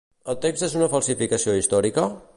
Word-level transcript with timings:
El 0.31 0.37
text 0.45 0.65
és 0.67 0.73
una 0.79 0.89
falsificació 0.95 1.59
històrica? 1.61 2.13